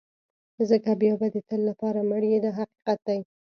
ځکه 0.69 0.91
بیا 1.01 1.13
به 1.19 1.27
د 1.35 1.37
تل 1.47 1.61
لپاره 1.69 1.99
مړ 2.09 2.21
یې 2.31 2.39
دا 2.45 2.51
حقیقت 2.59 2.99
دی. 3.07 3.19